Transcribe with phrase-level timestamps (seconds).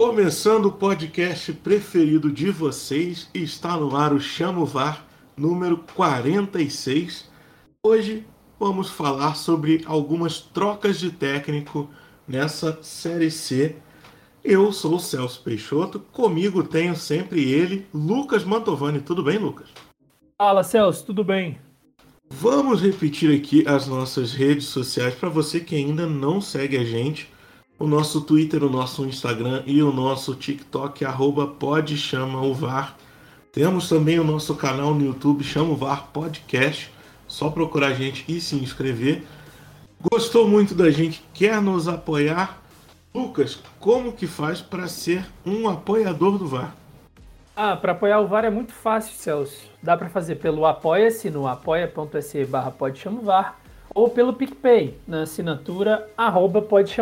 [0.00, 5.04] Começando o podcast preferido de vocês, está no ar o Chamo VAR
[5.36, 7.28] número 46.
[7.84, 8.24] Hoje
[8.58, 11.90] vamos falar sobre algumas trocas de técnico
[12.26, 13.76] nessa Série C.
[14.42, 19.02] Eu sou o Celso Peixoto, comigo tenho sempre ele, Lucas Mantovani.
[19.02, 19.68] Tudo bem, Lucas?
[20.38, 21.58] Fala, Celso, tudo bem?
[22.30, 27.28] Vamos repetir aqui as nossas redes sociais para você que ainda não segue a gente
[27.80, 32.94] o nosso Twitter, o nosso Instagram e o nosso TikTok, arroba pode chama o VAR.
[33.50, 36.92] Temos também o nosso canal no YouTube, chama o VAR Podcast.
[37.26, 39.24] Só procurar a gente e se inscrever.
[40.12, 42.60] Gostou muito da gente, quer nos apoiar?
[43.14, 46.76] Lucas, como que faz para ser um apoiador do VAR?
[47.56, 49.70] Ah, para apoiar o VAR é muito fácil, Celso.
[49.82, 53.02] Dá para fazer pelo Apoia-se no apoia.se barra pode
[53.94, 56.94] ou pelo PicPay na assinatura arroba pode.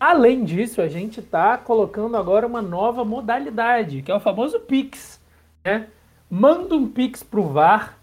[0.00, 5.20] Além disso, a gente está colocando agora uma nova modalidade, que é o famoso Pix.
[5.62, 5.88] Né?
[6.30, 7.98] Manda um Pix para o VAR,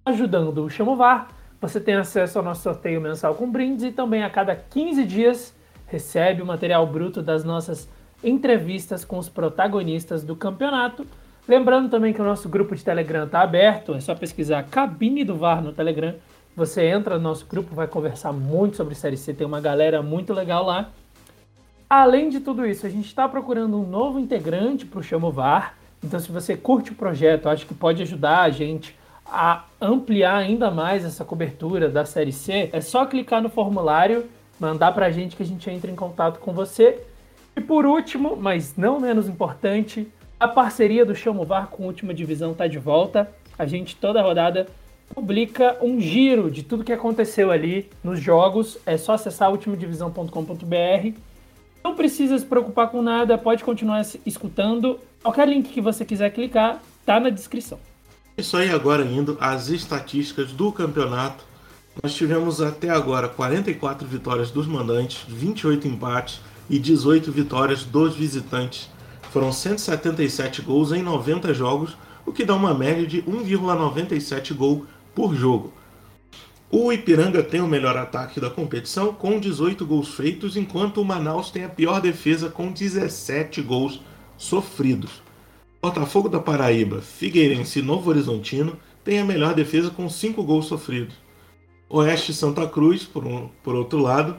[0.04, 1.28] Ajudando o Chamo VAR,
[1.60, 5.54] você tem acesso ao nosso sorteio mensal com brindes e também a cada 15 dias
[5.86, 7.88] recebe o material bruto das nossas
[8.24, 11.06] entrevistas com os protagonistas do campeonato
[11.48, 15.34] Lembrando também que o nosso grupo de Telegram está aberto, é só pesquisar Cabine do
[15.34, 16.14] VAR no Telegram.
[16.54, 20.34] Você entra no nosso grupo, vai conversar muito sobre Série C, tem uma galera muito
[20.34, 20.90] legal lá.
[21.88, 25.74] Além de tudo isso, a gente está procurando um novo integrante para o Chamo VAR.
[26.04, 30.70] Então, se você curte o projeto, acho que pode ajudar a gente a ampliar ainda
[30.70, 34.26] mais essa cobertura da Série C, é só clicar no formulário,
[34.60, 37.00] mandar para a gente que a gente entra em contato com você.
[37.56, 40.06] E por último, mas não menos importante,
[40.38, 43.30] a parceria do Chamovar com a Última Divisão está de volta.
[43.58, 44.68] A gente toda rodada
[45.14, 48.78] publica um giro de tudo que aconteceu ali nos jogos.
[48.86, 51.18] É só acessar ultimadivisão.com.br.
[51.82, 55.00] Não precisa se preocupar com nada, pode continuar escutando.
[55.22, 57.78] Qualquer link que você quiser clicar está na descrição.
[58.36, 61.44] Isso aí agora indo às estatísticas do campeonato.
[62.00, 66.40] Nós tivemos até agora 44 vitórias dos mandantes, 28 empates
[66.70, 68.88] e 18 vitórias dos visitantes.
[69.30, 75.34] Foram 177 gols em 90 jogos, o que dá uma média de 1,97 gol por
[75.34, 75.72] jogo.
[76.70, 81.50] O Ipiranga tem o melhor ataque da competição, com 18 gols feitos, enquanto o Manaus
[81.50, 84.02] tem a pior defesa, com 17 gols
[84.36, 85.22] sofridos.
[85.80, 91.14] Botafogo da Paraíba, Figueirense e Novo Horizontino têm a melhor defesa, com 5 gols sofridos.
[91.88, 94.36] Oeste Santa Cruz, por, um, por outro lado,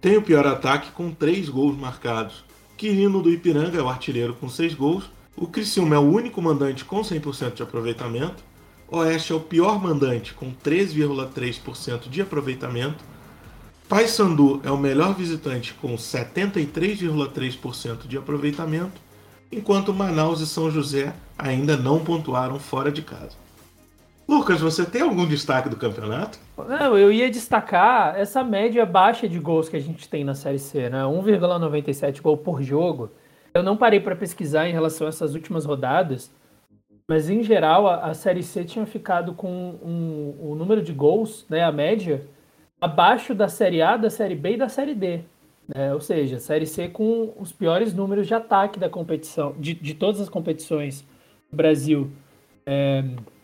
[0.00, 2.44] tem o pior ataque, com 3 gols marcados.
[2.80, 5.10] Quirino do Ipiranga é o artilheiro com 6 gols.
[5.36, 8.42] O Criciúma é o único mandante com 100% de aproveitamento.
[8.88, 13.04] Oeste é o pior mandante com 3,3% de aproveitamento.
[13.86, 18.98] Paysandu é o melhor visitante com 73,3% de aproveitamento,
[19.52, 23.36] enquanto Manaus e São José ainda não pontuaram fora de casa.
[24.30, 26.38] Lucas, você tem algum destaque do campeonato?
[26.56, 30.60] Não, eu ia destacar essa média baixa de gols que a gente tem na Série
[30.60, 31.02] C, né?
[31.02, 33.10] 1,97 gol por jogo.
[33.52, 36.32] Eu não parei para pesquisar em relação a essas últimas rodadas,
[37.08, 40.92] mas em geral a, a Série C tinha ficado com um, um, um, número de
[40.92, 42.24] gols, né, a média,
[42.80, 45.22] abaixo da Série A, da Série B e da Série D.
[45.66, 45.92] Né?
[45.92, 49.92] Ou seja, a Série C com os piores números de ataque da competição, de, de
[49.92, 51.04] todas as competições
[51.50, 52.12] do Brasil.
[52.64, 53.02] É,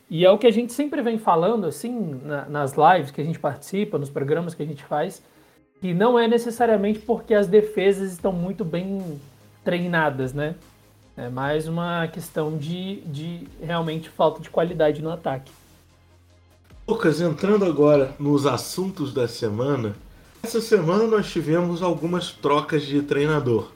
[0.08, 3.24] e é o que a gente sempre vem falando, assim, na, nas lives que a
[3.24, 5.20] gente participa, nos programas que a gente faz,
[5.80, 9.20] que não é necessariamente porque as defesas estão muito bem
[9.64, 10.54] treinadas, né?
[11.16, 15.50] É mais uma questão de, de realmente falta de qualidade no ataque.
[16.86, 19.96] Lucas, entrando agora nos assuntos da semana,
[20.42, 23.72] essa semana nós tivemos algumas trocas de treinador.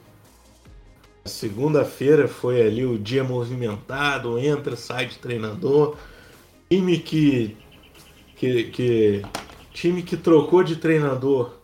[1.25, 5.97] Segunda-feira foi ali o dia movimentado, entra, sai de treinador,
[6.71, 7.57] time que,
[8.37, 9.21] que, que
[9.73, 11.57] time que trocou de treinador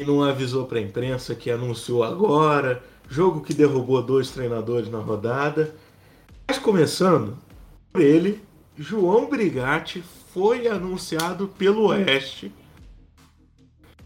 [0.00, 4.98] e não avisou para a imprensa que anunciou agora, jogo que derrubou dois treinadores na
[4.98, 5.72] rodada.
[6.48, 7.38] Mas começando
[7.92, 8.40] por ele,
[8.76, 10.02] João Brigatti
[10.34, 12.52] foi anunciado pelo Oeste.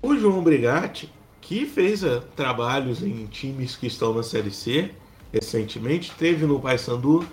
[0.02, 1.10] O João Brigatti,
[1.40, 4.90] que fez uh, trabalhos em times que estão na Série C
[5.32, 7.26] recentemente, teve no Paysandu,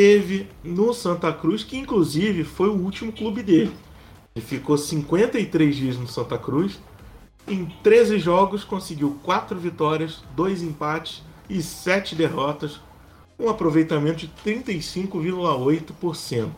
[0.00, 3.70] teve no Santa Cruz, que inclusive foi o último clube dele.
[4.34, 6.80] Ele ficou 53 dias no Santa Cruz.
[7.46, 12.80] Em 13 jogos conseguiu 4 vitórias, 2 empates e 7 derrotas,
[13.38, 16.50] um aproveitamento de 35,8%.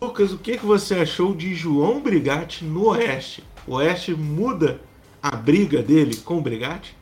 [0.00, 3.44] Lucas, o que você achou de João Brigatti no Oeste?
[3.66, 4.80] O Oeste muda
[5.22, 6.96] a briga dele com o Brigatti?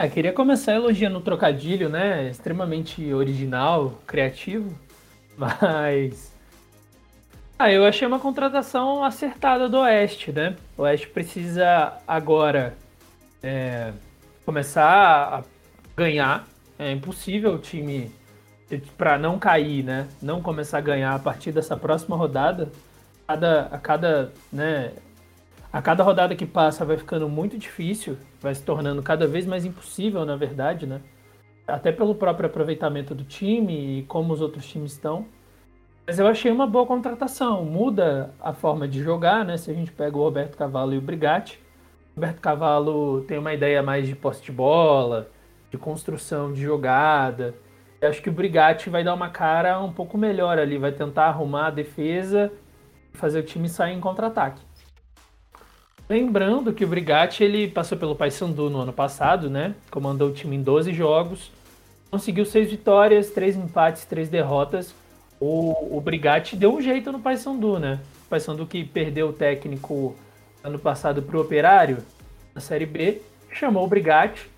[0.00, 2.30] Eu é, queria começar elogiando o trocadilho, né?
[2.30, 4.72] Extremamente original, criativo.
[5.36, 6.32] Mas.
[7.58, 10.54] Ah, eu achei uma contratação acertada do Oeste, né?
[10.76, 12.76] O Oeste precisa agora
[13.42, 13.92] é,
[14.46, 15.44] começar a
[15.96, 16.46] ganhar.
[16.78, 18.12] É impossível o time,
[18.96, 20.06] para não cair, né?
[20.22, 22.70] Não começar a ganhar a partir dessa próxima rodada.
[23.26, 24.92] Cada, a cada né,
[25.72, 29.64] a cada rodada que passa vai ficando muito difícil, vai se tornando cada vez mais
[29.64, 31.00] impossível, na verdade, né?
[31.66, 35.26] Até pelo próprio aproveitamento do time e como os outros times estão.
[36.06, 37.66] Mas eu achei uma boa contratação.
[37.66, 39.58] Muda a forma de jogar, né?
[39.58, 41.60] Se a gente pega o Roberto Cavallo e o Brigatti.
[42.16, 45.30] O Roberto Cavallo tem uma ideia mais de posse de bola,
[45.70, 47.54] de construção de jogada.
[48.00, 51.26] Eu acho que o Brigatti vai dar uma cara um pouco melhor ali, vai tentar
[51.26, 52.50] arrumar a defesa
[53.12, 54.67] e fazer o time sair em contra-ataque.
[56.08, 59.74] Lembrando que o Brigatti ele passou pelo Paysandu no ano passado, né?
[59.90, 61.52] Comandou o time em 12 jogos,
[62.10, 64.94] conseguiu 6 vitórias, 3 empates, 3 derrotas.
[65.38, 68.00] O, o Brigatti deu um jeito no Paysandu, né?
[68.24, 70.16] O Paysandu que perdeu o técnico
[70.64, 71.98] ano passado para o Operário
[72.54, 73.20] na Série B,
[73.52, 74.48] chamou o Brigatti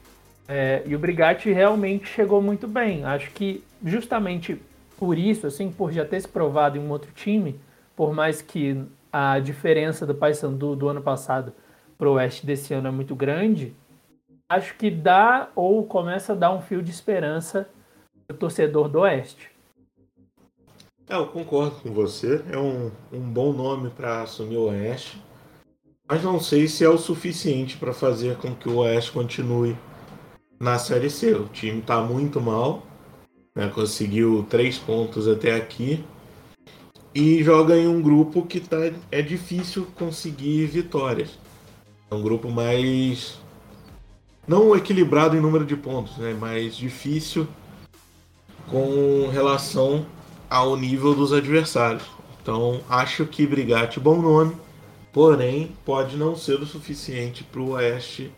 [0.48, 3.04] é, e o Brigatti realmente chegou muito bem.
[3.04, 4.56] Acho que justamente
[4.96, 7.58] por isso, assim, por já ter se provado em um outro time,
[7.96, 8.82] por mais que
[9.12, 11.52] a diferença do Paysandu do ano passado
[11.98, 13.74] para o Oeste desse ano é muito grande,
[14.48, 17.68] acho que dá ou começa a dar um fio de esperança
[18.26, 19.50] para o torcedor do Oeste.
[21.08, 22.42] É, eu concordo com você.
[22.50, 25.20] É um, um bom nome para assumir o Oeste.
[26.08, 29.76] Mas não sei se é o suficiente para fazer com que o Oeste continue
[30.60, 31.34] na Série C.
[31.34, 32.82] O time está muito mal.
[33.56, 33.68] Né?
[33.68, 36.04] Conseguiu três pontos até aqui
[37.14, 38.76] e joga em um grupo que tá,
[39.10, 41.38] é difícil conseguir vitórias.
[42.10, 43.38] É um grupo mais.
[44.46, 46.34] não equilibrado em número de pontos, né?
[46.34, 47.46] mais difícil
[48.68, 50.06] com relação
[50.48, 52.04] ao nível dos adversários.
[52.42, 54.56] Então acho que Brigatti bom nome,
[55.12, 58.32] porém pode não ser o suficiente para o Oeste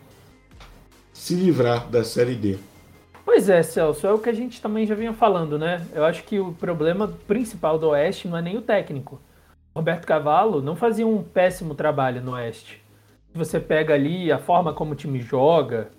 [1.13, 2.57] se livrar da Série D.
[3.25, 5.85] Pois é, Celso, é o que a gente também já vinha falando, né?
[5.93, 9.19] Eu acho que o problema principal do Oeste não é nem o técnico.
[9.73, 12.81] Roberto Cavallo não fazia um péssimo trabalho no Oeste.
[13.33, 15.89] Você pega ali a forma como o time joga,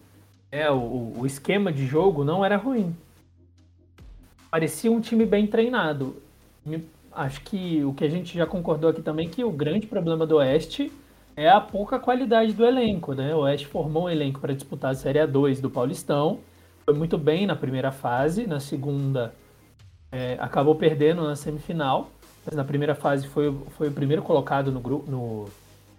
[0.52, 2.94] é, o, o esquema de jogo não era ruim.
[4.50, 6.22] Parecia um time bem treinado.
[7.10, 10.36] Acho que o que a gente já concordou aqui também que o grande problema do
[10.36, 10.92] Oeste
[11.36, 13.34] é a pouca qualidade do elenco, né?
[13.34, 16.38] O Oeste formou um elenco para disputar a Série A2 do Paulistão
[16.84, 19.34] foi muito bem na primeira fase, na segunda
[20.12, 22.10] é, acabou perdendo na semifinal,
[22.44, 25.48] mas na primeira fase foi, foi o primeiro colocado no grupo, no,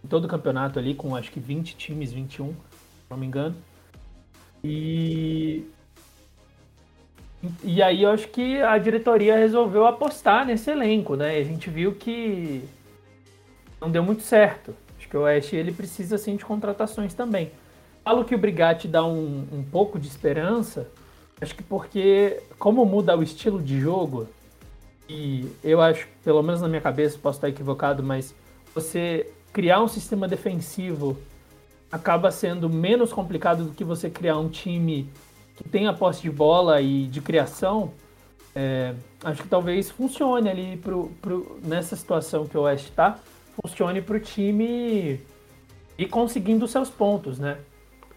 [0.03, 2.55] em todo o campeonato ali, com acho que 20 times, 21, se
[3.09, 3.55] não me engano.
[4.63, 5.65] E,
[7.63, 11.39] e aí eu acho que a diretoria resolveu apostar nesse elenco, né?
[11.39, 12.63] E a gente viu que
[13.81, 14.75] não deu muito certo.
[14.97, 17.51] Acho que o Oeste ele precisa assim de contratações também
[18.05, 20.87] falo que o Brigatti dá um, um pouco de esperança,
[21.41, 24.27] acho que porque, como muda o estilo de jogo,
[25.09, 28.35] e eu acho, pelo menos na minha cabeça, posso estar equivocado, mas
[28.75, 31.17] você criar um sistema defensivo
[31.91, 35.09] acaba sendo menos complicado do que você criar um time
[35.55, 37.91] que tenha posse de bola e de criação.
[38.53, 38.93] É,
[39.24, 43.17] acho que talvez funcione ali pro, pro, nessa situação que o Oeste está,
[43.59, 45.19] funcione para o time
[45.97, 47.57] ir conseguindo seus pontos, né?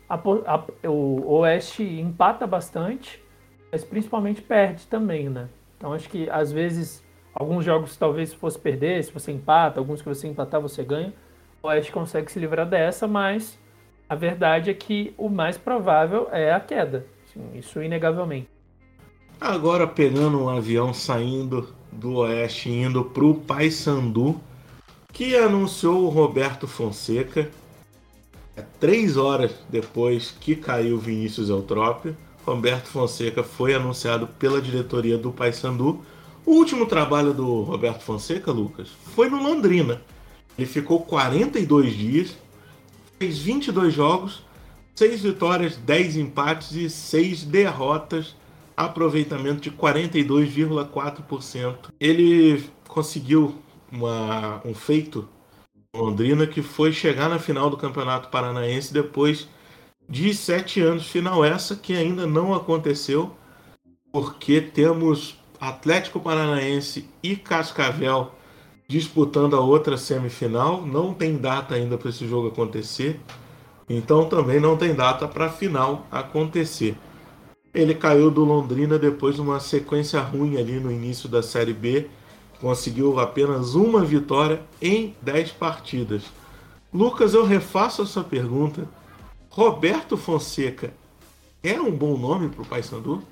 [0.08, 3.22] A, a, o Oeste empata bastante,
[3.70, 5.48] mas principalmente perde também, né?
[5.76, 10.00] Então acho que às vezes alguns jogos talvez se fosse perder, se você empata, alguns
[10.00, 11.12] que você empatar você ganha,
[11.62, 13.58] o Oeste consegue se livrar dessa, mas
[14.08, 18.48] a verdade é que o mais provável é a queda, assim, isso inegavelmente.
[19.40, 24.40] Agora pegando um avião saindo do Oeste indo para o Paysandu,
[25.12, 27.50] que anunciou o Roberto Fonseca
[28.78, 36.00] três horas depois que caiu Vinícius Eutrópio, Roberto Fonseca foi anunciado pela diretoria do Paysandu.
[36.46, 40.00] O último trabalho do Roberto Fonseca, Lucas, foi no Londrina.
[40.56, 42.34] Ele ficou 42 dias,
[43.18, 44.42] fez 22 jogos,
[44.94, 48.34] 6 vitórias, 10 empates e 6 derrotas,
[48.76, 51.90] aproveitamento de 42,4%.
[52.00, 53.56] Ele conseguiu
[53.92, 55.28] uma, um feito
[55.96, 59.48] Londrina, que foi chegar na final do Campeonato Paranaense depois
[60.08, 61.06] de sete anos.
[61.06, 63.34] Final essa que ainda não aconteceu,
[64.12, 68.32] porque temos Atlético Paranaense e Cascavel
[68.86, 70.84] disputando a outra semifinal.
[70.84, 73.18] Não tem data ainda para esse jogo acontecer.
[73.88, 76.96] Então também não tem data para a final acontecer.
[77.72, 82.08] Ele caiu do Londrina depois de uma sequência ruim ali no início da Série B.
[82.60, 86.24] Conseguiu apenas uma vitória em 10 partidas.
[86.92, 88.88] Lucas, eu refaço essa pergunta.
[89.50, 90.92] Roberto Fonseca
[91.62, 93.22] é um bom nome para o Paysandu?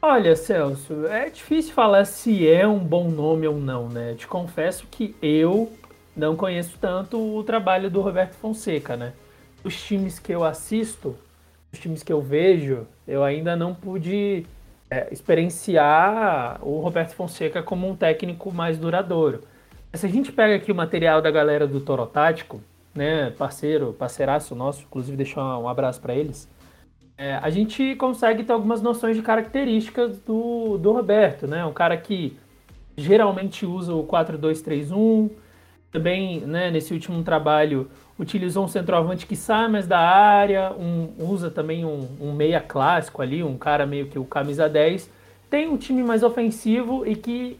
[0.00, 4.14] Olha, Celso, é difícil falar se é um bom nome ou não, né?
[4.14, 5.72] Te confesso que eu
[6.16, 9.12] não conheço tanto o trabalho do Roberto Fonseca, né?
[9.64, 11.16] Os times que eu assisto,
[11.72, 14.46] os times que eu vejo, eu ainda não pude
[14.90, 19.42] é, experienciar o Roberto Fonseca como um técnico mais duradouro.
[19.94, 22.60] Se a gente pega aqui o material da galera do Toro Tático,
[22.94, 26.48] né, parceiro, parceiraço nosso, inclusive deixar um abraço para eles,
[27.18, 31.64] é, a gente consegue ter algumas noções de características do, do Roberto, né?
[31.64, 32.36] Um cara que
[32.94, 35.30] geralmente usa o 4-2-3-1,
[35.90, 41.50] também, né, nesse último trabalho, utilizou um centroavante que sai mais da área, um, usa
[41.50, 45.10] também um, um, meia clássico ali, um cara meio que o camisa 10.
[45.50, 47.58] Tem um time mais ofensivo e que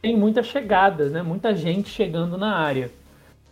[0.00, 1.22] tem muitas chegadas, né?
[1.22, 2.90] Muita gente chegando na área.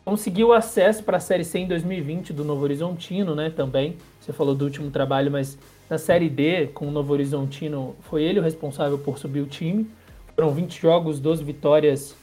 [0.04, 3.50] Conseguiu acesso para a Série C em 2020 do Novo Horizontino, né?
[3.50, 3.96] Também.
[4.20, 5.58] Você falou do último trabalho, mas
[5.90, 9.88] na Série D, com o Novo Horizontino, foi ele o responsável por subir o time.
[10.34, 12.14] Foram 20 jogos, 12 vitórias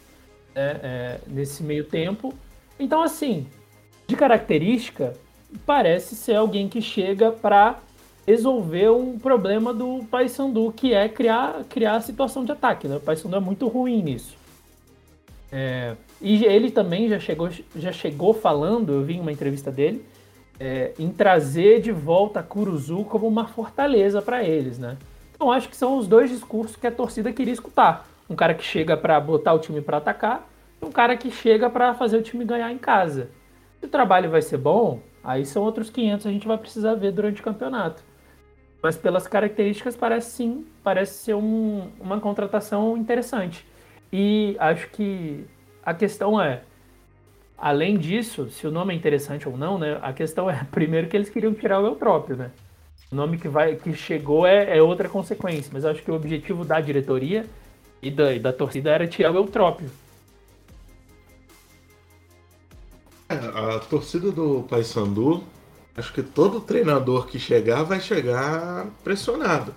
[0.56, 2.34] né, é, nesse meio tempo.
[2.80, 3.48] Então, assim,
[4.14, 5.14] de característica,
[5.66, 7.80] parece ser alguém que chega para
[8.28, 12.88] resolver um problema do Paysandu, que é criar, criar a situação de ataque.
[12.88, 12.98] Né?
[12.98, 14.38] O Paysandu é muito ruim nisso.
[15.52, 20.06] É, e ele também já chegou, já chegou falando, eu vi uma entrevista dele,
[20.60, 24.98] é, em trazer de volta a Curuzu como uma fortaleza para eles, né?
[25.34, 28.08] Então acho que são os dois discursos que a torcida queria escutar.
[28.30, 30.48] Um cara que chega para botar o time para atacar
[30.82, 33.30] e um cara que chega para fazer o time ganhar em casa.
[33.84, 37.12] Se o trabalho vai ser bom, aí são outros 500 a gente vai precisar ver
[37.12, 38.02] durante o campeonato.
[38.82, 43.68] Mas pelas características parece sim, parece ser um, uma contratação interessante.
[44.10, 45.44] E acho que
[45.86, 46.62] a questão é,
[47.58, 50.00] além disso, se o nome é interessante ou não, né?
[50.02, 52.52] A questão é, primeiro que eles queriam tirar o Eutrópio, né?
[53.12, 56.64] O nome que, vai, que chegou é, é outra consequência, mas acho que o objetivo
[56.64, 57.46] da diretoria
[58.02, 59.90] e da, e da torcida era tirar o Eutrópio.
[63.34, 65.44] A torcida do Paysandu,
[65.96, 69.74] acho que todo treinador que chegar vai chegar pressionado.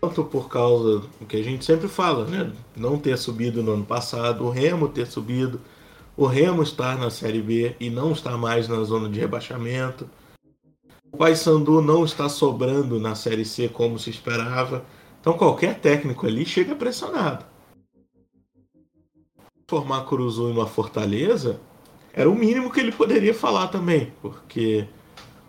[0.00, 2.52] Tanto por causa do que a gente sempre fala, né?
[2.76, 5.60] Não ter subido no ano passado, o Remo ter subido,
[6.16, 10.08] o Remo estar na Série B e não estar mais na zona de rebaixamento.
[11.12, 14.84] O Paysandu não está sobrando na Série C como se esperava.
[15.20, 17.44] Então qualquer técnico ali chega pressionado.
[19.68, 21.60] Formar Curuzu em uma Fortaleza
[22.12, 24.86] era o mínimo que ele poderia falar também, porque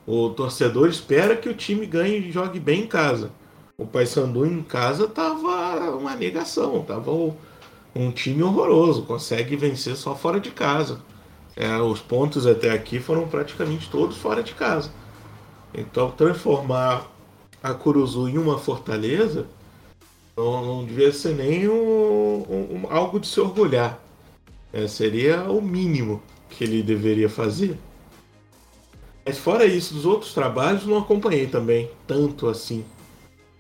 [0.08, 3.32] o torcedor espera que o time ganhe e jogue bem em casa.
[3.78, 7.12] O Paysandu em casa tava uma negação, tava
[7.96, 11.00] um time horroroso, consegue vencer só fora de casa.
[11.56, 14.92] É, os pontos até aqui foram praticamente todos fora de casa.
[15.74, 17.08] Então transformar
[17.62, 19.48] a Curuzu em uma fortaleza
[20.36, 24.00] não, não devia ser nem um, um, algo de se orgulhar.
[24.72, 26.22] É, seria o mínimo
[26.58, 27.78] que ele deveria fazer.
[29.26, 32.84] Mas fora isso, dos outros trabalhos não acompanhei também tanto assim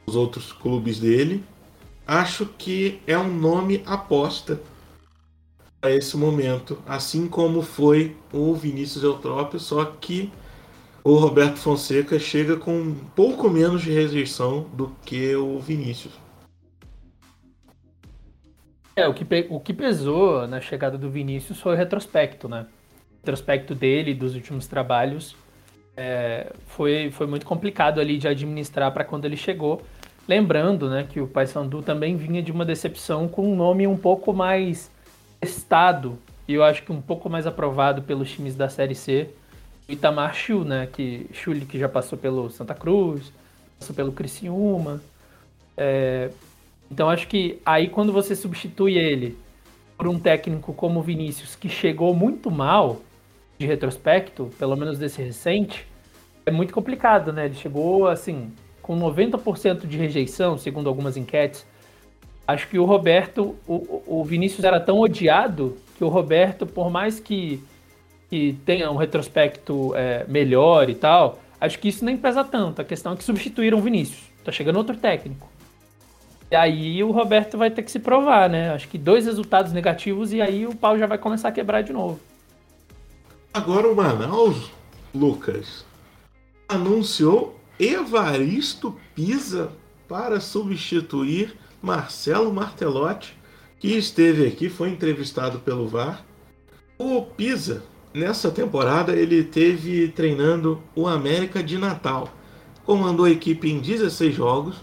[0.06, 1.44] os outros clubes dele.
[2.06, 4.60] Acho que é um nome aposta
[5.82, 10.32] a esse momento, assim como foi o Vinícius Eutrópio, só que
[11.04, 16.14] o Roberto Fonseca chega com um pouco menos de rejeição do que o Vinícius.
[18.96, 22.68] É, o que, o que pesou na chegada do Vinícius foi o retrospecto, né?
[23.24, 25.34] Retrospecto dele, dos últimos trabalhos,
[25.96, 29.82] é, foi, foi muito complicado ali de administrar para quando ele chegou.
[30.28, 34.34] Lembrando né, que o Paysandu também vinha de uma decepção com um nome um pouco
[34.34, 34.92] mais
[35.40, 39.30] testado e eu acho que um pouco mais aprovado pelos times da Série C.
[39.88, 43.32] Itamar Chu, né, que, Chuli, que já passou pelo Santa Cruz,
[43.80, 45.02] passou pelo Criciúma.
[45.78, 46.30] É,
[46.92, 49.38] então acho que aí quando você substitui ele
[49.98, 53.02] por um técnico como o Vinícius, que chegou muito mal,
[53.58, 55.88] de retrospecto, pelo menos desse recente,
[56.46, 57.46] é muito complicado, né?
[57.46, 61.66] Ele chegou, assim, com 90% de rejeição, segundo algumas enquetes.
[62.46, 67.20] Acho que o Roberto, o, o Vinícius era tão odiado que o Roberto, por mais
[67.20, 67.64] que,
[68.30, 72.82] que tenha um retrospecto é, melhor e tal, acho que isso nem pesa tanto.
[72.82, 74.30] A questão é que substituíram o Vinícius.
[74.44, 75.48] Tá chegando outro técnico.
[76.52, 78.74] E aí o Roberto vai ter que se provar, né?
[78.74, 81.94] Acho que dois resultados negativos e aí o pau já vai começar a quebrar de
[81.94, 82.20] novo.
[83.54, 84.72] Agora o Manaus,
[85.14, 85.86] Lucas,
[86.68, 89.72] anunciou Evaristo Pisa
[90.10, 93.38] para substituir Marcelo Martelotti,
[93.80, 96.26] que esteve aqui, foi entrevistado pelo VAR.
[96.98, 102.30] O Pisa, nessa temporada, ele teve treinando o América de Natal.
[102.84, 104.78] Comandou a equipe em 16 jogos,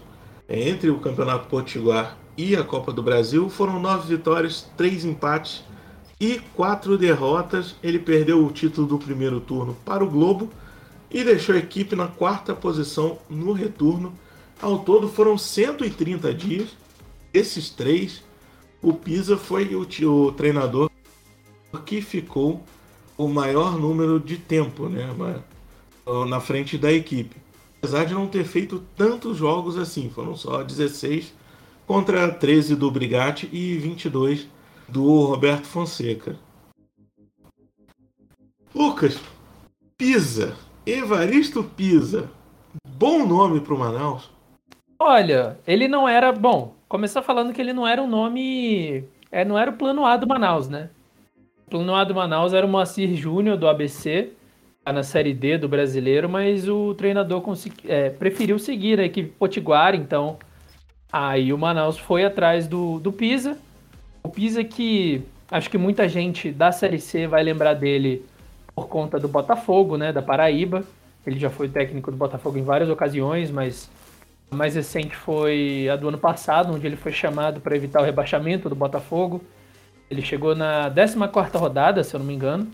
[0.47, 3.49] é, entre o Campeonato Potiguar e a Copa do Brasil.
[3.49, 5.61] Foram nove vitórias, três empates
[6.21, 7.75] e quatro derrotas.
[7.81, 10.51] Ele perdeu o título do primeiro turno para o Globo
[11.09, 14.13] e deixou a equipe na quarta posição no retorno.
[14.61, 16.69] Ao todo foram 130 dias.
[17.33, 18.23] Esses três,
[18.81, 20.91] o Pisa foi o, o treinador
[21.85, 22.63] que ficou
[23.17, 25.09] o maior número de tempo né,
[26.27, 27.35] na frente da equipe.
[27.79, 31.33] Apesar de não ter feito tantos jogos assim, foram só 16
[31.87, 34.60] contra 13 do Brigatti e 22 do
[34.99, 36.35] Roberto Fonseca.
[38.73, 39.19] Lucas,
[39.97, 40.55] Pisa
[40.85, 42.29] Evaristo Pisa.
[42.87, 44.31] Bom nome para o Manaus.
[44.97, 46.31] Olha, ele não era.
[46.31, 49.03] Bom, começar falando que ele não era um nome.
[49.31, 50.89] É, não era o plano A do Manaus, né?
[51.67, 54.33] O plano A do Manaus era o Moacir Júnior do ABC,
[54.83, 59.29] tá na Série D do brasileiro, mas o treinador consegui, é, preferiu seguir a equipe
[59.29, 60.39] Potiguar, então.
[61.13, 63.57] Aí o Manaus foi atrás do, do Pisa.
[64.23, 68.25] O Pisa que acho que muita gente da Série C vai lembrar dele
[68.73, 70.83] por conta do Botafogo, né, da Paraíba.
[71.25, 73.89] Ele já foi técnico do Botafogo em várias ocasiões, mas
[74.49, 78.05] a mais recente foi a do ano passado, onde ele foi chamado para evitar o
[78.05, 79.41] rebaixamento do Botafogo.
[80.09, 82.67] Ele chegou na 14ª rodada, se eu não me engano,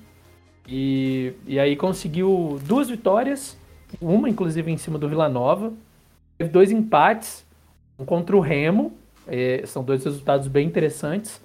[0.68, 3.58] e, e aí conseguiu duas vitórias,
[4.01, 5.72] uma inclusive em cima do Vila Nova,
[6.38, 7.46] teve dois empates,
[8.00, 8.97] um contra o Remo,
[9.27, 11.41] é, são dois resultados bem interessantes,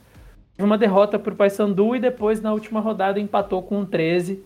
[0.58, 4.42] uma derrota para o Paysandu e depois na última rodada empatou com o 13,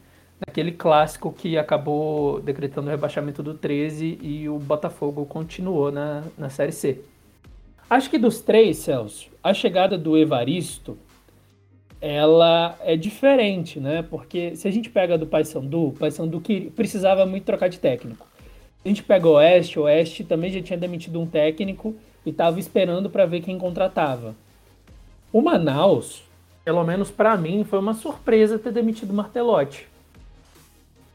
[0.46, 6.50] naquele clássico que acabou decretando o rebaixamento do 13 e o Botafogo continuou na, na
[6.50, 7.00] Série C.
[7.88, 10.98] Acho que dos três, Celso, a chegada do Evaristo
[12.00, 14.02] ela é diferente, né?
[14.02, 18.26] Porque se a gente pega do Paysandu, o Paysandu que precisava muito trocar de técnico.
[18.84, 21.94] A gente pega o Oeste, o Oeste também já tinha demitido um técnico
[22.26, 24.34] e estava esperando para ver quem contratava.
[25.32, 26.24] O Manaus,
[26.64, 29.88] pelo menos para mim, foi uma surpresa ter demitido o Martelotti.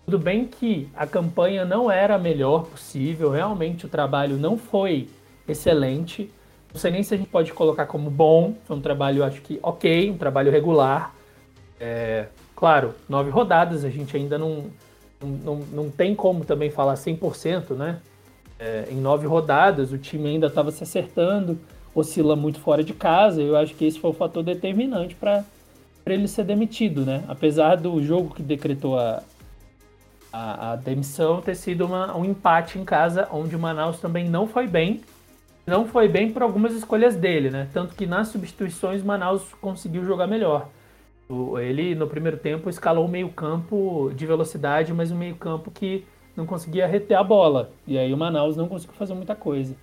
[0.06, 5.10] Tudo bem que a campanha não era a melhor possível, realmente o trabalho não foi
[5.47, 6.32] excelente.
[6.74, 9.60] Não sei nem se a gente pode colocar como bom, foi um trabalho, acho que
[9.62, 11.13] ok, um trabalho regular.
[11.80, 14.65] É, claro, nove rodadas, a gente ainda não,
[15.21, 18.00] não, não tem como também falar 100%, né?
[18.63, 21.58] É, em nove rodadas, o time ainda estava se acertando
[21.95, 23.41] oscila muito fora de casa.
[23.41, 25.43] Eu acho que esse foi o fator determinante para
[26.06, 27.24] ele ser demitido, né?
[27.28, 29.24] Apesar do jogo que decretou a,
[30.32, 34.45] a, a demissão ter sido uma, um empate em casa, onde o Manaus também não
[34.45, 35.02] foi bem.
[35.65, 37.67] Não foi bem por algumas escolhas dele, né?
[37.74, 40.69] Tanto que nas substituições Manaus conseguiu jogar melhor.
[41.60, 46.88] Ele, no primeiro tempo, escalou o meio-campo de velocidade, mas um meio-campo que não conseguia
[46.88, 47.72] reter a bola.
[47.88, 49.76] E aí o Manaus não conseguiu fazer muita coisa.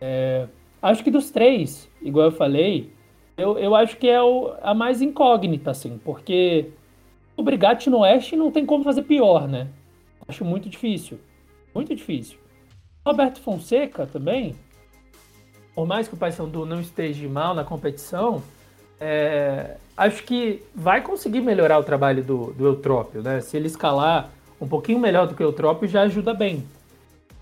[0.00, 0.46] É,
[0.86, 2.92] Acho que dos três, igual eu falei,
[3.36, 6.70] eu, eu acho que é o, a mais incógnita, assim, porque
[7.36, 9.68] o Brigatti no Oeste não tem como fazer pior, né?
[10.28, 11.18] Acho muito difícil.
[11.74, 12.38] Muito difícil.
[13.04, 14.54] Roberto Fonseca também,
[15.74, 18.42] por mais que o Paysandu não esteja mal na competição,
[19.00, 23.40] é, acho que vai conseguir melhorar o trabalho do, do Eutrópio, né?
[23.40, 26.64] Se ele escalar um pouquinho melhor do que o Eutrópio, já ajuda bem.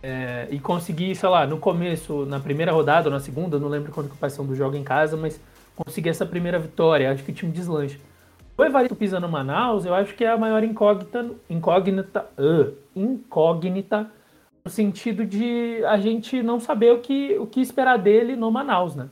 [0.03, 3.90] É, e conseguir, sei lá, no começo, na primeira rodada ou na segunda, não lembro
[3.90, 5.40] quando que o Paysandu joga em casa, mas
[5.74, 7.98] conseguir essa primeira vitória, acho que o time deslancha.
[8.57, 14.09] O Evaristo pisando no Manaus, eu acho que é a maior incógnita, incógnita, uh, incógnita
[14.64, 18.94] no sentido de a gente não saber o que, o que esperar dele no Manaus,
[18.94, 19.09] né?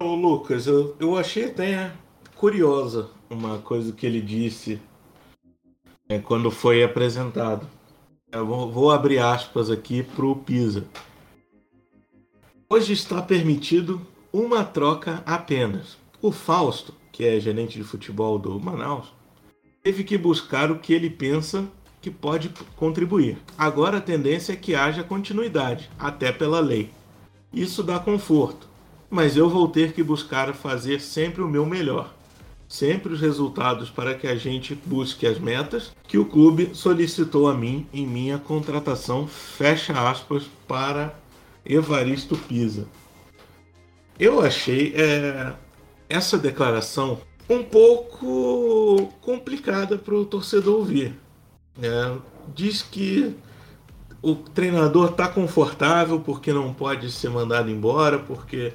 [0.00, 1.92] Ô Lucas, eu, eu achei até
[2.34, 4.80] curiosa uma coisa que ele disse
[6.12, 7.66] é, quando foi apresentado.
[8.30, 10.86] Eu vou abrir aspas aqui para o Pisa.
[12.68, 14.00] Hoje está permitido
[14.32, 15.96] uma troca apenas.
[16.20, 19.12] O Fausto, que é gerente de futebol do Manaus,
[19.82, 21.66] teve que buscar o que ele pensa
[22.00, 23.38] que pode contribuir.
[23.56, 26.90] Agora a tendência é que haja continuidade, até pela lei.
[27.52, 28.68] Isso dá conforto,
[29.10, 32.12] mas eu vou ter que buscar fazer sempre o meu melhor
[32.72, 37.52] sempre os resultados para que a gente busque as metas que o clube solicitou a
[37.52, 41.14] mim em minha contratação, fecha aspas, para
[41.66, 42.88] Evaristo Pisa.
[44.18, 45.52] Eu achei é,
[46.08, 51.14] essa declaração um pouco complicada para o torcedor ouvir.
[51.78, 52.16] É,
[52.54, 53.36] diz que
[54.22, 58.72] o treinador está confortável porque não pode ser mandado embora, porque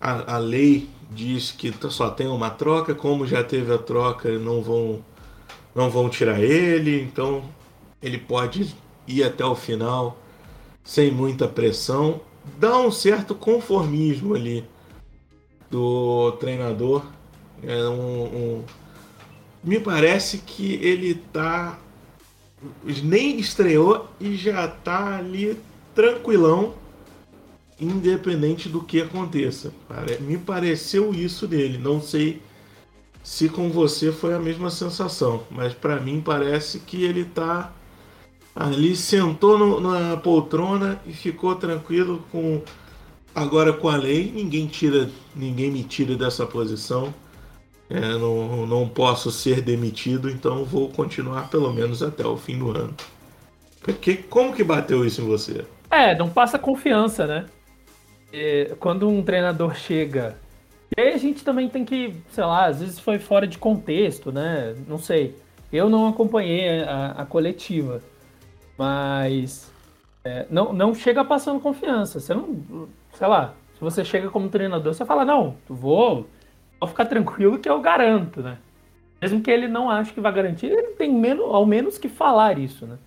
[0.00, 4.62] a, a, lei diz que só tem uma troca, como já teve a troca, não
[4.62, 5.04] vão,
[5.74, 7.44] não vão tirar ele, então
[8.02, 8.74] ele pode
[9.06, 10.18] ir até o final
[10.84, 12.20] sem muita pressão.
[12.58, 14.64] Dá um certo conformismo ali
[15.70, 17.04] do treinador.
[17.62, 18.64] É um, um...
[19.62, 21.78] Me parece que ele tá.
[23.02, 25.58] Nem estreou e já tá ali
[25.94, 26.74] tranquilão,
[27.80, 29.72] independente do que aconteça.
[30.20, 31.78] Me pareceu isso dele.
[31.78, 32.42] Não sei
[33.22, 37.72] se com você foi a mesma sensação, mas para mim parece que ele tá
[38.54, 42.62] ali sentou no, na poltrona e ficou tranquilo com
[43.34, 44.32] agora com a lei.
[44.34, 47.12] Ninguém tira ninguém me tira dessa posição.
[47.88, 52.70] É, não, não posso ser demitido então vou continuar pelo menos até o fim do
[52.70, 52.94] ano.
[53.80, 55.64] Porque como que bateu isso em você?
[55.90, 57.46] É não passa confiança né
[58.80, 60.36] quando um treinador chega
[60.96, 64.30] e aí a gente também tem que sei lá às vezes foi fora de contexto
[64.30, 65.36] né não sei
[65.72, 68.02] eu não acompanhei a, a coletiva
[68.78, 69.70] mas
[70.26, 72.18] é, não, não chega passando confiança.
[72.18, 76.26] Você não, sei lá, se você chega como treinador, você fala, não, vou,
[76.80, 78.58] vou ficar tranquilo que eu garanto, né?
[79.22, 82.58] Mesmo que ele não ache que vai garantir, ele tem menos, ao menos que falar
[82.58, 82.98] isso, né?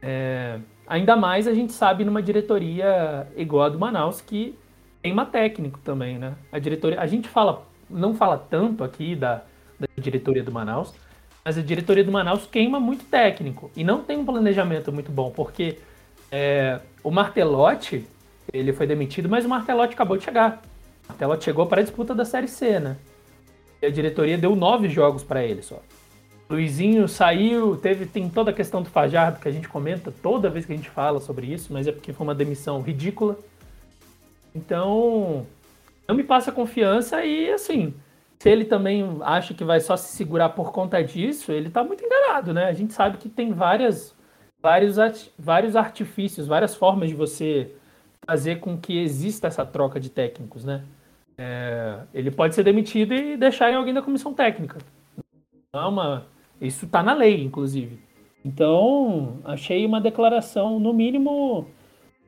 [0.00, 0.58] É,
[0.90, 4.58] ainda mais a gente sabe numa diretoria igual a do Manaus que
[5.00, 6.34] queima técnico também, né?
[6.50, 9.36] A diretoria, a gente fala, não fala tanto aqui da,
[9.78, 10.92] da diretoria do Manaus,
[11.44, 15.30] mas a diretoria do Manaus queima muito técnico e não tem um planejamento muito bom,
[15.30, 15.78] porque
[16.30, 18.04] é, o Martelotti,
[18.52, 20.60] ele foi demitido, mas o Martelotti acabou de chegar.
[21.04, 22.96] O Martelotti chegou para a disputa da Série C, né?
[23.80, 25.80] E a diretoria deu nove jogos para ele só.
[26.50, 30.66] Luizinho saiu, teve tem toda a questão do Fajardo que a gente comenta toda vez
[30.66, 33.38] que a gente fala sobre isso, mas é porque foi uma demissão ridícula.
[34.52, 35.46] Então,
[36.08, 37.94] não me passa confiança e assim,
[38.40, 42.04] se ele também acha que vai só se segurar por conta disso, ele está muito
[42.04, 42.64] enganado, né?
[42.64, 44.12] A gente sabe que tem várias,
[44.60, 44.96] vários,
[45.38, 47.72] vários artifícios, várias formas de você
[48.26, 50.82] fazer com que exista essa troca de técnicos, né?
[51.38, 54.78] É, ele pode ser demitido e deixar em alguém da comissão técnica.
[55.72, 56.26] Não, é uma,
[56.60, 57.98] isso está na lei, inclusive.
[58.44, 61.66] Então, achei uma declaração, no mínimo,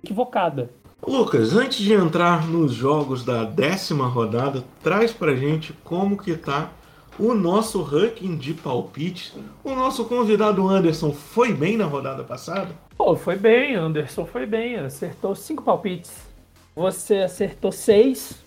[0.03, 0.71] equivocada.
[1.07, 6.71] Lucas, antes de entrar nos jogos da décima rodada, traz pra gente como que tá
[7.19, 9.35] o nosso ranking de palpites.
[9.65, 12.71] O nosso convidado Anderson foi bem na rodada passada?
[12.97, 16.29] Pô, foi bem, Anderson foi bem, acertou cinco palpites.
[16.75, 18.43] Você acertou seis,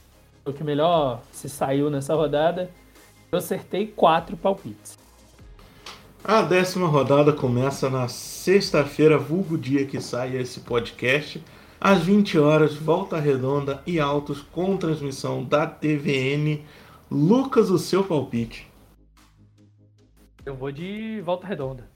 [0.45, 2.69] o que melhor se saiu nessa rodada.
[3.31, 4.97] Eu acertei quatro palpites.
[6.27, 11.39] A décima rodada começa na sexta-feira, vulgo dia que sai esse podcast.
[11.79, 16.63] Às 20 horas, Volta Redonda e Altos com transmissão da TVN.
[17.11, 18.67] Lucas, o seu palpite.
[20.43, 21.87] Eu vou de Volta Redonda.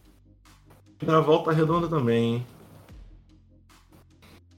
[1.01, 2.47] Na Volta Redonda também, hein?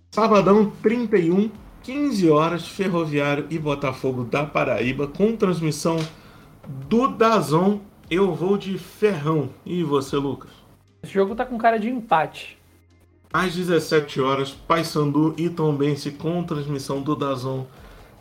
[0.09, 1.49] Sabadão 31,
[1.81, 5.95] 15 horas, Ferroviário e Botafogo da Paraíba com transmissão
[6.89, 7.79] do Dazon.
[8.11, 9.47] Eu vou de Ferrão.
[9.65, 10.51] E você, Lucas?
[11.01, 12.57] Esse jogo tá com cara de empate.
[13.31, 17.65] Às 17 horas, Paysandu e Tombense com transmissão do Dazon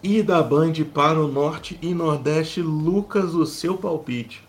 [0.00, 2.62] e da Band para o Norte e Nordeste.
[2.62, 4.44] Lucas, o seu palpite.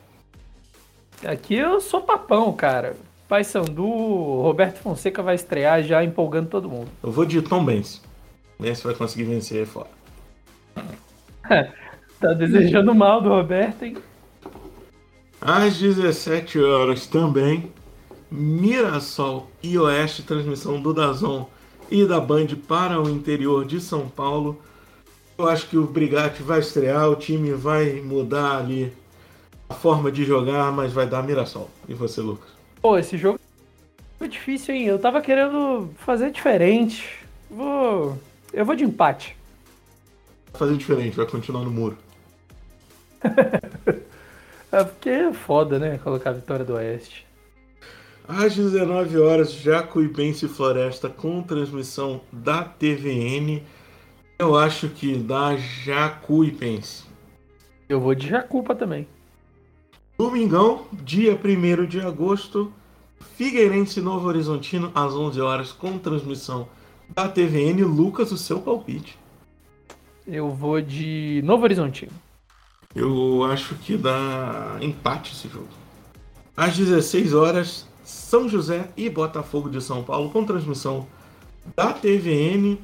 [1.26, 2.96] Aqui eu sou papão, cara.
[3.28, 3.84] Paysandu,
[4.44, 6.90] Roberto Fonseca vai estrear já empolgando todo mundo.
[7.02, 8.00] Eu vou de Tombense.
[8.62, 9.90] Esse vai conseguir vencer aí fora.
[12.22, 13.98] tá desejando mal do Roberto, hein?
[15.42, 17.74] Às 17 horas também,
[18.30, 21.50] Mirassol e Oeste, transmissão do Dazon
[21.90, 24.62] e da Band para o interior de São Paulo.
[25.36, 28.94] Eu acho que o Brigatti vai estrear, o time vai mudar ali
[29.68, 31.72] a forma de jogar, mas vai dar Mirassol.
[31.90, 32.50] E você, Lucas?
[32.80, 33.40] Pô, esse jogo
[34.20, 34.86] foi difícil, hein?
[34.86, 37.10] Eu tava querendo fazer diferente.
[37.50, 38.16] Vou.
[38.54, 39.36] Eu vou de empate.
[40.54, 41.98] Fazer diferente, vai continuar no muro.
[44.72, 45.98] é porque é foda, né?
[45.98, 47.26] Colocar a vitória do Oeste.
[48.28, 53.62] Às 19 horas, Jacuipense Floresta com transmissão da TVN.
[54.40, 57.04] Eu acho que dá Jacuipense.
[57.90, 59.08] Eu vou de Jacupa também.
[60.18, 62.72] Domingão, dia 1 de agosto,
[63.36, 66.70] Figueirense Novo Horizontino às 11 horas com transmissão
[67.10, 67.84] da TVN.
[67.84, 69.18] Lucas, o seu palpite.
[70.26, 72.12] Eu vou de Novo Horizontino.
[72.96, 75.70] Eu acho que dá empate esse jogo.
[76.56, 81.08] Às 16 horas, São José e Botafogo de São Paulo com transmissão
[81.76, 82.78] da TVN.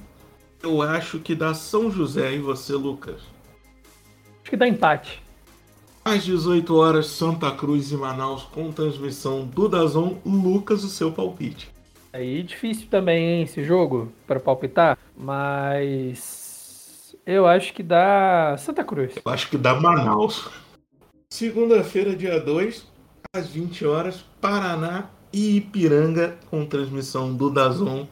[0.64, 3.22] Eu acho que dá São José e você, Lucas.
[4.42, 5.22] Acho que dá empate.
[6.04, 10.18] Às 18 horas, Santa Cruz e Manaus com transmissão do Dazon.
[10.26, 11.70] Lucas, o seu palpite.
[12.14, 16.37] Aí difícil também, hein, esse jogo para palpitar, mas
[17.28, 19.16] eu acho que dá Santa Cruz.
[19.24, 20.50] Eu acho que dá Manaus.
[21.30, 22.88] Segunda-feira, dia 2,
[23.36, 28.08] às 20 horas, Paraná e Ipiranga com transmissão do Dazon.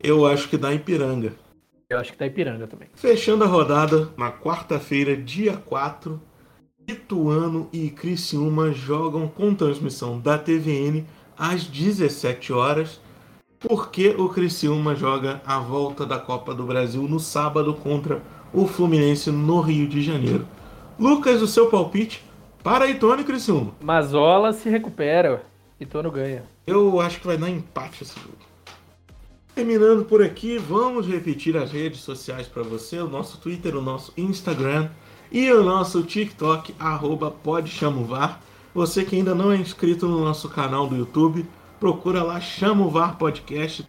[0.00, 1.32] Eu acho que dá Ipiranga.
[1.90, 2.88] Eu acho que dá Ipiranga também.
[2.94, 6.22] Fechando a rodada, na quarta-feira, dia 4,
[6.86, 11.04] Ituano e Criciúma jogam com transmissão da TVN
[11.36, 13.00] às 17 horas,
[13.58, 18.22] porque o Criciúma joga a volta da Copa do Brasil no sábado contra
[18.54, 20.46] o Fluminense no Rio de Janeiro.
[20.98, 22.24] Lucas, o seu palpite
[22.62, 23.72] para Ituano e Criciúma?
[23.82, 25.44] Mazola se recupera,
[25.78, 26.44] Ituano ganha.
[26.66, 28.38] Eu acho que vai dar empate esse jogo.
[29.54, 34.12] Terminando por aqui, vamos repetir as redes sociais para você, o nosso Twitter, o nosso
[34.16, 34.88] Instagram
[35.30, 38.40] e o nosso TikTok, arroba podchamovar.
[38.72, 41.46] Você que ainda não é inscrito no nosso canal do YouTube,
[41.78, 43.86] procura lá Chama o VAR Podcast.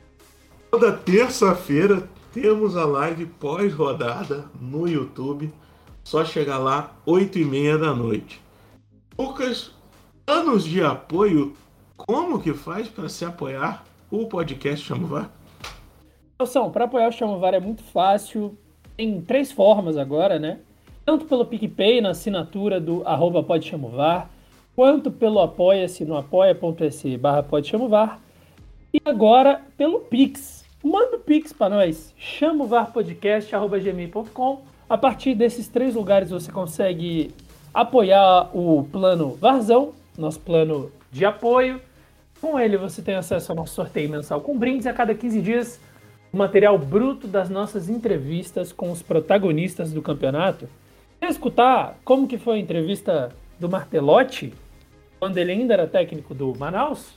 [0.69, 5.53] Toda terça-feira temos a live pós-rodada no YouTube.
[6.03, 8.41] Só chegar lá, 8 e meia da noite.
[9.17, 9.71] Lucas,
[10.27, 11.55] anos de apoio,
[11.95, 15.31] como que faz para se apoiar o podcast Chama o VAR?
[16.45, 18.57] São, para apoiar o Chama o VAR é muito fácil.
[18.97, 20.59] Tem três formas agora, né?
[21.05, 24.29] tanto pelo PicPay na assinatura do arroba pode chamovar,
[24.75, 28.19] quanto pelo apoia-se no apoia.se barra pode chamovar,
[28.93, 30.64] e agora pelo Pix.
[30.85, 34.61] Manda o Pix para nós, chamovarpodcast.gmail.com.
[34.87, 37.33] A partir desses três lugares você consegue
[37.73, 41.81] apoiar o plano Varzão, nosso plano de apoio.
[42.39, 45.81] Com ele você tem acesso ao nosso sorteio mensal com brindes a cada 15 dias,
[46.31, 50.69] o material bruto das nossas entrevistas com os protagonistas do campeonato
[51.19, 54.53] Quer escutar como que foi a entrevista do Martelotti,
[55.17, 57.09] quando ele ainda era técnico do Manaus?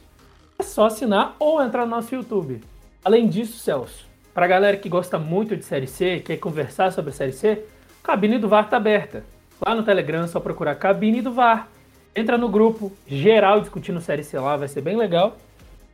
[0.58, 2.62] É só assinar ou entrar no nosso YouTube.
[3.04, 7.12] Além disso, Celso, para a galera que gosta muito de Série C, quer conversar sobre
[7.12, 7.64] Série C,
[8.02, 9.24] cabine do VAR está aberta.
[9.64, 11.68] Lá no Telegram é só procurar Cabine do VAR.
[12.14, 15.36] Entra no grupo geral discutindo Série C lá, vai ser bem legal.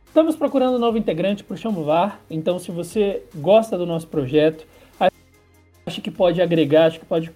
[0.07, 4.07] Estamos procurando um novo integrante para o Chamo VAR, então se você gosta do nosso
[4.07, 4.65] projeto,
[5.85, 7.31] acha que pode agregar, acho que pode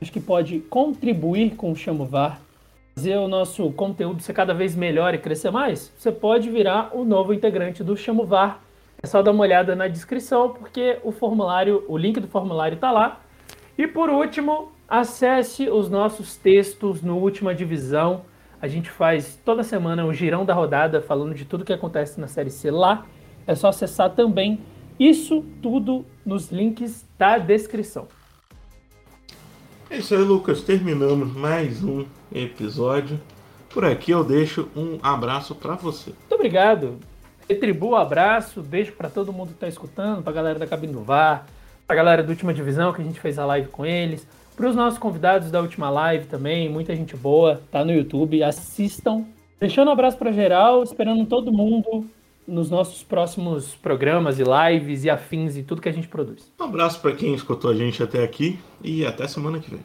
[0.00, 2.40] acho que pode contribuir com o Chamo VAR,
[2.94, 7.04] fazer o nosso conteúdo ser cada vez melhor e crescer mais, você pode virar o
[7.04, 8.60] novo integrante do Chamo VAR.
[9.02, 12.90] É só dar uma olhada na descrição, porque o formulário, o link do formulário está
[12.90, 13.20] lá.
[13.78, 18.22] E por último, acesse os nossos textos no Última Divisão.
[18.60, 22.26] A gente faz toda semana o girão da rodada, falando de tudo que acontece na
[22.26, 23.06] Série C lá.
[23.46, 24.60] É só acessar também.
[24.98, 28.06] Isso tudo nos links da descrição.
[29.88, 30.60] É isso aí, Lucas.
[30.60, 33.18] Terminamos mais um episódio.
[33.70, 36.10] Por aqui eu deixo um abraço para você.
[36.10, 36.98] Muito obrigado.
[37.50, 40.92] Retribuo o abraço, beijo para todo mundo que está escutando, para a galera da Cabine
[40.92, 41.46] do VAR,
[41.84, 44.24] para a galera da Última Divisão, que a gente fez a live com eles,
[44.56, 49.24] para os nossos convidados da última live também, muita gente boa, tá no YouTube, assistam.
[49.58, 52.06] Deixando um abraço para geral, esperando todo mundo
[52.46, 56.52] nos nossos próximos programas e lives e afins e tudo que a gente produz.
[56.60, 59.80] Um abraço para quem escutou a gente até aqui e até semana que vem.